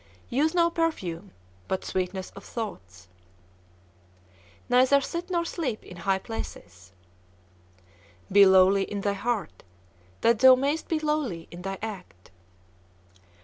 Use 0.31 0.55
no 0.55 0.71
perfume 0.71 1.29
but 1.67 1.85
sweetness 1.85 2.31
of 2.31 2.43
thoughts. 2.43 3.07
Neither 4.67 4.99
sit 4.99 5.29
nor 5.29 5.45
sleep 5.45 5.83
in 5.83 5.97
high 5.97 6.17
places. 6.17 6.91
Be 8.31 8.43
lowly 8.43 8.81
in 8.85 9.01
thy 9.01 9.13
heart, 9.13 9.61
that 10.21 10.39
thou 10.39 10.55
mayst 10.55 10.87
be 10.87 10.97
lowly 10.99 11.47
in 11.51 11.61
thy 11.61 11.77
act. 11.83 12.31